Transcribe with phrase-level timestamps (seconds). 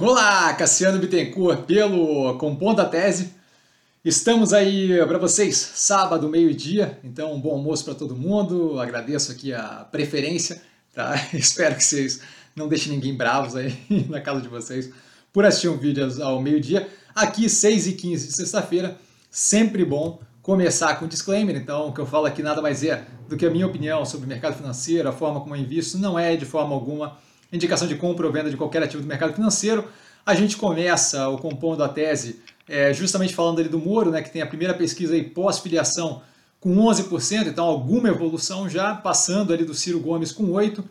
[0.00, 3.32] Olá, Cassiano Bittencourt, pelo Compondo a Tese.
[4.04, 8.80] Estamos aí para vocês, sábado, meio-dia, então um bom almoço para todo mundo.
[8.80, 10.60] Agradeço aqui a preferência,
[10.92, 11.14] tá?
[11.32, 12.20] Espero que vocês
[12.56, 13.78] não deixem ninguém bravos aí
[14.10, 14.90] na casa de vocês
[15.32, 16.88] por assistir um vídeo ao meio-dia.
[17.14, 18.98] Aqui, 6 e 15 de sexta-feira,
[19.30, 21.54] sempre bom começar com um disclaimer.
[21.54, 24.26] Então, o que eu falo aqui nada mais é do que a minha opinião sobre
[24.26, 27.16] o mercado financeiro, a forma como eu invisto, não é de forma alguma
[27.52, 29.86] indicação de compra ou venda de qualquer ativo do mercado financeiro.
[30.24, 34.30] A gente começa o compondo a tese é, justamente falando ali do Moro, né, que
[34.30, 36.22] tem a primeira pesquisa pós-filiação
[36.58, 40.82] com 11%, então alguma evolução já, passando ali do Ciro Gomes com 8%.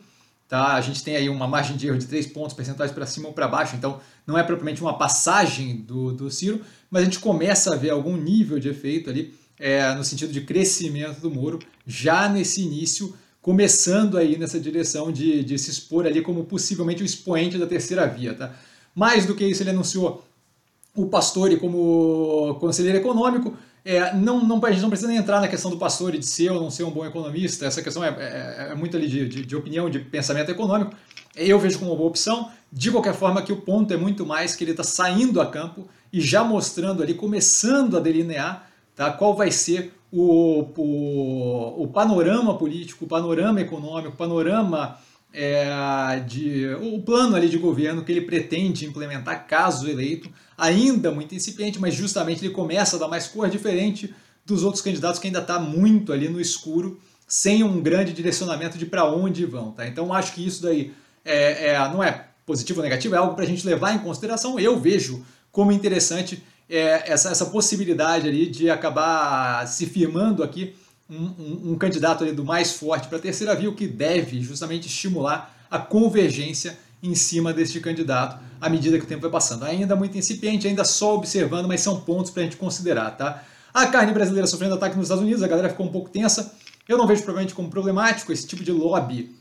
[0.46, 0.74] Tá?
[0.74, 3.34] A gente tem aí uma margem de erro de 3 pontos percentuais para cima ou
[3.34, 6.60] para baixo, então não é propriamente uma passagem do, do Ciro,
[6.90, 10.42] mas a gente começa a ver algum nível de efeito ali é, no sentido de
[10.42, 16.22] crescimento do Moro já nesse início começando aí nessa direção de, de se expor ali
[16.22, 18.32] como possivelmente o expoente da terceira via.
[18.32, 18.54] Tá?
[18.94, 20.24] Mais do que isso, ele anunciou
[20.96, 23.54] o Pastore como conselheiro econômico.
[23.84, 26.52] É, não, não, a gente não precisa nem entrar na questão do Pastore de ser
[26.52, 29.44] ou não ser um bom economista, essa questão é, é, é muito ali de, de,
[29.44, 30.94] de, opinião, de pensamento econômico.
[31.36, 32.50] Eu vejo como uma boa opção.
[32.72, 35.86] De qualquer forma, que o ponto é muito mais que ele está saindo a campo
[36.10, 42.56] e já mostrando ali, começando a delinear tá, qual vai ser o, o, o panorama
[42.56, 44.98] político, o panorama econômico, o panorama
[45.32, 51.34] é, de o plano ali de governo que ele pretende implementar caso eleito, ainda muito
[51.34, 54.14] incipiente, mas justamente ele começa a dar mais cor diferente
[54.46, 58.86] dos outros candidatos que ainda está muito ali no escuro, sem um grande direcionamento de
[58.86, 59.72] para onde vão.
[59.72, 59.88] Tá?
[59.88, 60.92] Então acho que isso daí
[61.24, 64.60] é, é, não é positivo ou negativo, é algo para a gente levar em consideração.
[64.60, 70.74] Eu vejo como interessante é, essa, essa possibilidade ali de acabar se firmando aqui
[71.08, 74.40] um, um, um candidato ali do mais forte para a terceira via, o que deve
[74.40, 79.64] justamente estimular a convergência em cima deste candidato à medida que o tempo vai passando.
[79.64, 83.44] Ainda muito incipiente, ainda só observando, mas são pontos para a gente considerar, tá?
[83.74, 86.54] A carne brasileira sofrendo ataque nos Estados Unidos, a galera ficou um pouco tensa.
[86.88, 89.34] Eu não vejo provavelmente como problemático esse tipo de lobby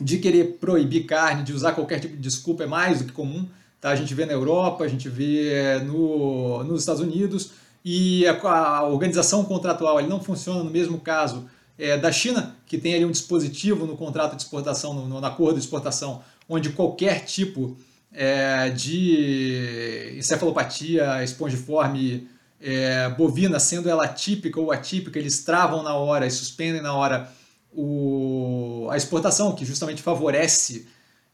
[0.00, 3.48] de querer proibir carne, de usar qualquer tipo de desculpa é mais do que comum.
[3.84, 3.90] Tá?
[3.90, 7.50] A gente vê na Europa, a gente vê é, no, nos Estados Unidos,
[7.84, 11.44] e a, a organização contratual não funciona no mesmo caso
[11.78, 15.58] é, da China, que tem ali um dispositivo no contrato de exportação, no, no acordo
[15.58, 17.76] de exportação, onde qualquer tipo
[18.10, 22.26] é, de encefalopatia espongiforme
[22.62, 27.30] é, bovina, sendo ela típica ou atípica, eles travam na hora e suspendem na hora
[27.70, 30.86] o, a exportação, que justamente favorece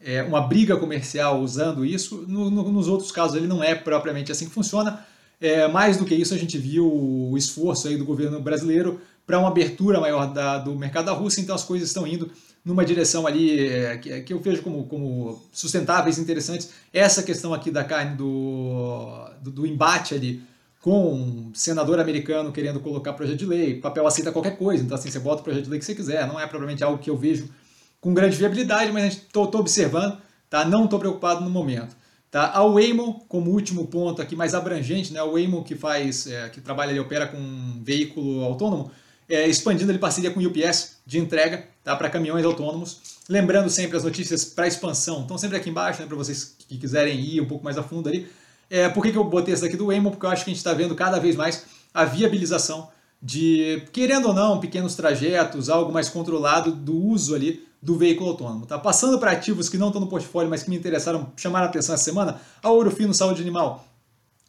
[0.03, 2.25] é, uma briga comercial usando isso.
[2.27, 5.05] No, no, nos outros casos ele não é propriamente assim que funciona.
[5.41, 9.39] É, mais do que isso, a gente viu o esforço aí do governo brasileiro para
[9.39, 12.31] uma abertura maior da, do mercado da Rússia, então as coisas estão indo
[12.65, 16.71] numa direção ali é, que, que, eu vejo como, como sustentáveis, interessantes.
[16.93, 20.43] Essa questão aqui da carne do, do, do embate ali
[20.81, 25.11] com um senador americano querendo colocar projeto de lei, papel aceita qualquer coisa, então assim,
[25.11, 27.17] você bota o projeto de lei que você quiser, não é provavelmente algo que eu
[27.17, 27.49] vejo
[28.01, 30.19] com grande viabilidade, mas estou observando,
[30.49, 30.65] tá?
[30.65, 31.95] não estou preocupado no momento.
[32.31, 32.53] Tá?
[32.53, 35.21] A Waymo, como último ponto aqui mais abrangente, né?
[35.21, 38.91] a Waymo que faz, é, que trabalha e opera com um veículo autônomo,
[39.29, 41.95] é, expandindo ali parceria com UPS de entrega tá?
[41.97, 43.19] para caminhões autônomos.
[43.29, 46.07] Lembrando sempre as notícias para expansão, estão sempre aqui embaixo, né?
[46.07, 48.29] para vocês que quiserem ir um pouco mais a fundo ali.
[48.69, 50.13] É, por que, que eu botei esse daqui do Waymo?
[50.13, 52.89] Porque eu acho que a gente está vendo cada vez mais a viabilização
[53.21, 58.67] de, querendo ou não, pequenos trajetos, algo mais controlado do uso ali do veículo autônomo.
[58.67, 58.79] Tá?
[58.79, 61.95] Passando para ativos que não estão no portfólio, mas que me interessaram, chamaram a atenção
[61.95, 63.87] essa semana, a Ouro Fino Saúde Animal,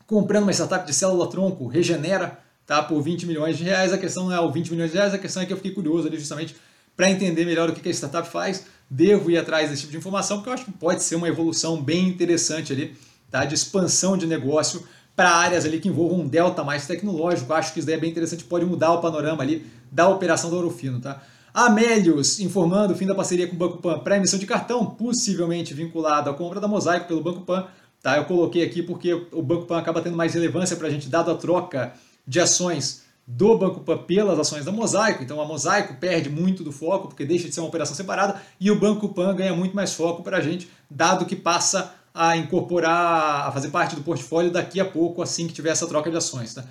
[0.06, 2.84] comprando uma startup de célula-tronco, regenera, tá?
[2.84, 3.94] por 20 milhões de reais.
[3.94, 5.72] A questão não é o 20 milhões de reais, a questão é que eu fiquei
[5.72, 6.56] curioso ali justamente
[6.96, 8.66] para entender melhor o que a startup faz.
[8.90, 11.82] Devo ir atrás desse tipo de informação, porque eu acho que pode ser uma evolução
[11.82, 12.96] bem interessante ali,
[13.30, 13.46] tá?
[13.46, 14.84] de expansão de negócio
[15.16, 17.54] para áreas ali que envolvam um delta mais tecnológico.
[17.54, 20.58] Acho que isso daí é bem interessante, pode mudar o panorama ali da operação do
[20.58, 21.22] Ourofino, tá?
[21.54, 25.74] Amélios informando o fim da parceria com o Banco Pan para emissão de cartão, possivelmente
[25.74, 27.68] vinculado à compra da Mosaico pelo Banco Pan.
[28.02, 28.18] Tá?
[28.18, 31.30] Eu coloquei aqui porque o Banco Pan acaba tendo mais relevância para a gente, dado
[31.30, 31.94] a troca
[32.26, 35.24] de ações do Banco Pan pelas ações da Mosaico.
[35.24, 38.72] Então a Mosaico perde muito do foco, porque deixa de ser uma operação separada, e
[38.72, 43.48] o Banco Pan ganha muito mais foco para a gente, dado que passa a incorporar,
[43.48, 46.54] a fazer parte do portfólio daqui a pouco, assim que tiver essa troca de ações.
[46.54, 46.66] Tá?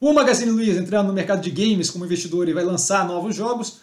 [0.00, 3.80] O Magazine Luiza entrando no mercado de games como investidor e vai lançar novos jogos.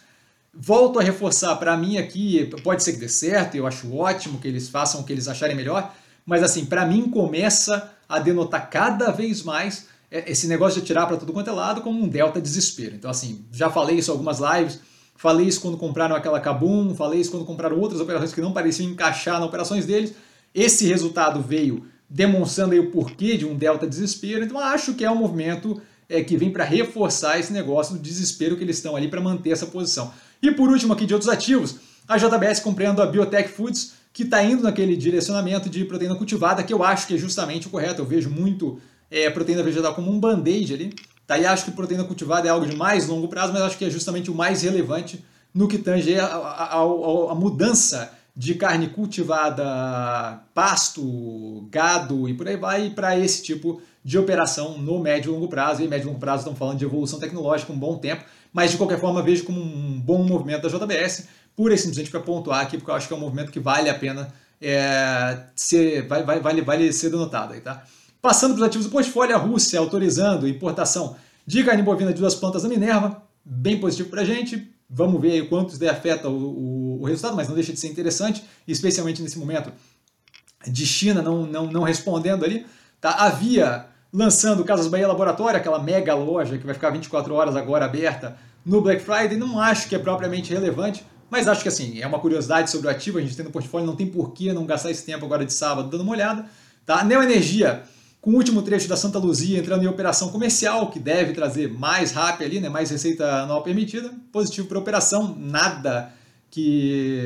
[0.54, 4.48] Volto a reforçar, para mim aqui, pode ser que dê certo, eu acho ótimo que
[4.48, 5.96] eles façam o que eles acharem melhor,
[6.26, 11.06] mas assim, para mim começa a denotar cada vez mais é, esse negócio de tirar
[11.08, 12.96] para tudo quanto é lado como um delta desespero.
[12.96, 14.82] Então assim, já falei isso em algumas lives,
[15.16, 18.92] falei isso quando compraram aquela Kabum, falei isso quando compraram outras operações que não pareciam
[18.92, 20.14] encaixar nas operações deles,
[20.54, 25.10] esse resultado veio demonstrando aí o porquê de um delta desespero, então acho que é
[25.10, 29.08] um movimento é, que vem para reforçar esse negócio do desespero que eles estão ali
[29.08, 30.12] para manter essa posição.
[30.42, 31.76] E por último aqui de outros ativos,
[32.08, 36.74] a JBS compreendo a Biotech Foods, que está indo naquele direcionamento de proteína cultivada, que
[36.74, 38.02] eu acho que é justamente o correto.
[38.02, 38.80] Eu vejo muito
[39.10, 40.94] é, proteína vegetal como um band-aid ali.
[41.26, 41.38] Tá?
[41.38, 43.90] E acho que proteína cultivada é algo de mais longo prazo, mas acho que é
[43.90, 45.24] justamente o mais relevante
[45.54, 52.48] no que tange a, a, a, a mudança de carne cultivada, pasto, gado e por
[52.48, 55.84] aí vai, para esse tipo de operação no médio e longo prazo.
[55.84, 58.24] E médio e longo prazo estão falando de evolução tecnológica um bom tempo,
[58.54, 62.20] mas de qualquer forma vejo como um bom movimento da JBS, pura e simplesmente para
[62.20, 66.08] pontuar aqui, porque eu acho que é um movimento que vale a pena é, ser,
[66.08, 67.84] vai, vai, vale, vale ser denotado aí, tá?
[68.22, 71.16] Passando para os ativos do portfólio, a Rússia autorizando importação
[71.46, 74.72] de carne bovina de duas plantas da Minerva, bem positivo para a gente.
[74.88, 77.88] Vamos ver aí quanto isso afeta o, o, o, resultado, mas não deixa de ser
[77.88, 79.72] interessante, especialmente nesse momento
[80.68, 82.66] de China não, não, não respondendo ali.
[83.00, 83.12] Tá?
[83.12, 88.38] Havia lançando Casas Bahia Laboratório, aquela mega loja que vai ficar 24 horas agora aberta
[88.66, 92.20] no Black Friday, não acho que é propriamente relevante, mas acho que assim, é uma
[92.20, 95.06] curiosidade sobre o ativo, a gente tem no portfólio, não tem porquê não gastar esse
[95.06, 96.46] tempo agora de sábado dando uma olhada.
[96.86, 97.04] Tá?
[97.04, 97.84] Neo Energia,
[98.20, 102.12] com o último trecho da Santa Luzia entrando em operação comercial, que deve trazer mais
[102.12, 106.14] RAP ali, né, mais receita anual permitida, positivo para a operação, nada
[106.52, 107.24] que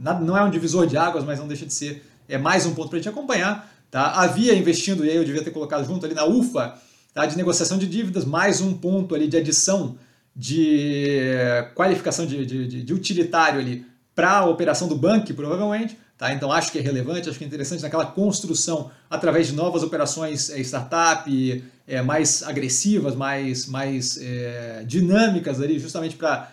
[0.00, 2.74] nada, não é um divisor de águas, mas não deixa de ser é mais um
[2.74, 3.70] ponto para a gente acompanhar.
[3.92, 4.22] Tá?
[4.22, 6.74] Havia investindo, e aí eu devia ter colocado junto ali na UFA,
[7.12, 7.26] tá?
[7.26, 9.96] de negociação de dívidas, mais um ponto ali de adição
[10.34, 11.18] de
[11.74, 13.84] qualificação de, de, de utilitário ali
[14.14, 15.98] para a operação do banco, provavelmente.
[16.16, 16.32] Tá?
[16.32, 20.48] Então acho que é relevante, acho que é interessante naquela construção através de novas operações
[20.48, 26.50] é, startup é, mais agressivas, mais, mais é, dinâmicas ali, justamente para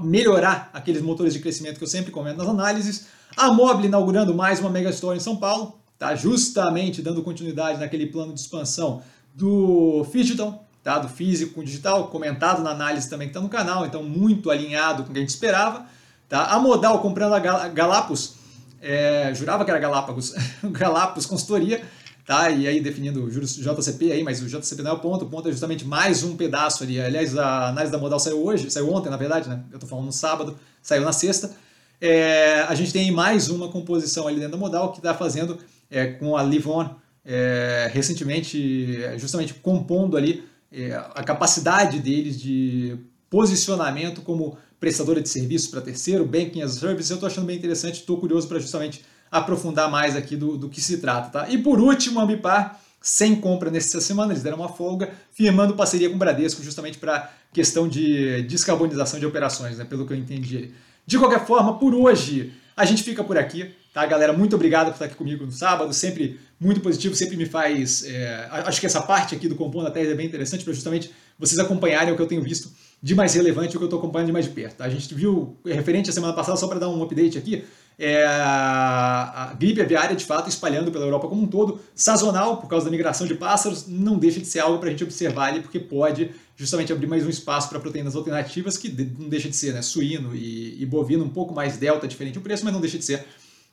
[0.00, 3.06] melhorar aqueles motores de crescimento que eu sempre comento nas análises.
[3.36, 6.16] A Mobile inaugurando mais uma mega store em São Paulo, tá?
[6.16, 9.02] justamente dando continuidade naquele plano de expansão
[9.34, 10.98] do Digital, tá?
[10.98, 15.04] do físico com digital, comentado na análise também que está no canal, então muito alinhado
[15.04, 15.84] com o que a gente esperava.
[16.26, 16.46] Tá?
[16.46, 18.36] A Modal comprando a Galapagos,
[18.80, 20.34] é, jurava que era Galápagos,
[20.72, 21.84] Galápagos Consultoria,
[22.24, 22.48] tá?
[22.48, 25.48] e aí definindo o JCP aí, mas o JCP não é o ponto, o ponto
[25.48, 26.98] é justamente mais um pedaço ali.
[26.98, 29.62] Aliás, a análise da Modal saiu hoje, saiu ontem, na verdade, né?
[29.70, 31.54] eu estou falando no sábado, saiu na sexta.
[32.00, 35.58] É, a gente tem mais uma composição ali dentro da Modal que está fazendo
[35.90, 36.94] é, com a Livon
[37.24, 42.96] é, recentemente, é, justamente compondo ali é, a capacidade deles de
[43.28, 47.56] posicionamento como prestadora de serviços para terceiro, Banking as a Service, eu estou achando bem
[47.56, 51.30] interessante, estou curioso para justamente aprofundar mais aqui do, do que se trata.
[51.30, 51.50] Tá?
[51.50, 56.08] E por último, a Ambipar, sem compra nessa semana, eles deram uma folga, firmando parceria
[56.08, 60.72] com o Bradesco justamente para questão de descarbonização de operações, né, pelo que eu entendi.
[61.06, 63.74] De qualquer forma, por hoje, a gente fica por aqui.
[63.92, 64.32] Tá, galera?
[64.32, 65.92] Muito obrigado por estar aqui comigo no sábado.
[65.92, 68.04] Sempre muito positivo, sempre me faz.
[68.04, 71.10] É, acho que essa parte aqui do Compondo a Tese é bem interessante para justamente
[71.36, 72.70] vocês acompanharem o que eu tenho visto
[73.02, 74.76] de mais relevante, o que eu estou acompanhando de mais de perto.
[74.76, 74.84] Tá?
[74.84, 77.64] A gente viu, referente à semana passada, só para dar um update aqui,
[77.98, 82.84] é, a gripe aviária de fato espalhando pela Europa como um todo, sazonal por causa
[82.84, 85.80] da migração de pássaros, não deixa de ser algo para a gente observar ali, porque
[85.80, 88.88] pode justamente abrir mais um espaço para proteínas alternativas, que
[89.18, 92.40] não deixa de ser né, suíno e, e bovino, um pouco mais delta, diferente o
[92.40, 93.26] preço, mas não deixa de ser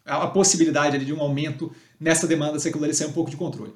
[0.07, 3.74] a, possibilidade de um aumento nessa demanda se aquilo sair um pouco de controle.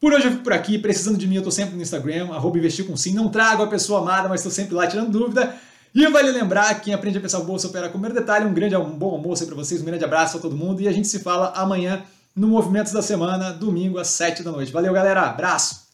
[0.00, 2.58] Por hoje eu fico por aqui, precisando de mim, eu estou sempre no Instagram, arroba
[2.58, 5.54] investir com sim, não trago a pessoa amada, mas estou sempre lá tirando dúvida.
[5.94, 8.76] E vale lembrar, quem aprende a pensar o bolso opera com o detalhe, um grande
[8.76, 11.08] um bom almoço aí para vocês, um grande abraço a todo mundo e a gente
[11.08, 12.04] se fala amanhã
[12.36, 14.70] no Movimentos da Semana, domingo às 7 da noite.
[14.70, 15.87] Valeu, galera, abraço!